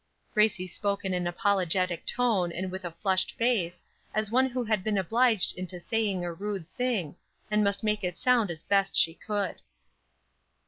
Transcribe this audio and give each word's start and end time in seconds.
Grace 0.33 0.59
spoke 0.73 1.05
in 1.05 1.13
an 1.13 1.27
apologetic 1.27 2.07
tone, 2.07 2.51
and 2.51 2.71
with 2.71 2.83
a 2.83 2.89
flushed 2.89 3.33
face, 3.33 3.83
as 4.15 4.31
one 4.31 4.49
who 4.49 4.63
had 4.63 4.83
been 4.83 4.97
obliged 4.97 5.55
into 5.55 5.79
saying 5.79 6.25
a 6.25 6.33
rude 6.33 6.67
thing, 6.67 7.15
and 7.51 7.63
must 7.63 7.83
make 7.83 8.03
it 8.03 8.17
sound 8.17 8.49
as 8.49 8.63
best 8.63 8.95
she 8.95 9.13
could. 9.13 9.61